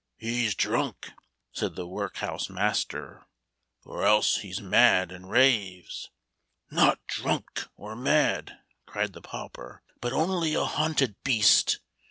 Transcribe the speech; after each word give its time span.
"He 0.17 0.47
's 0.49 0.55
drunk!" 0.55 1.11
said 1.51 1.75
the 1.75 1.85
workhouse 1.85 2.49
master, 2.49 3.27
•* 3.85 3.87
Or 3.87 4.03
else 4.03 4.37
he 4.37 4.51
's 4.51 4.59
mad, 4.59 5.09
affd 5.09 5.29
raves."" 5.29 6.09
Not 6.71 7.05
drunk 7.05 7.67
or 7.77 7.95
mad," 7.95 8.57
cried 8.87 9.13
the 9.13 9.21
pauper," 9.21 9.83
But 10.01 10.11
only 10.11 10.55
a 10.55 10.65
hunted 10.65 11.21
beast. 11.23 11.81